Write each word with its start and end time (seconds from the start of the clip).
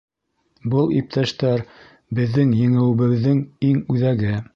Был, 0.73 0.87
иптәштәр, 1.01 1.61
беҙҙең 2.19 2.55
еңеүебеҙҙең 2.61 3.43
иң 3.69 3.85
үҙәге. 3.97 4.35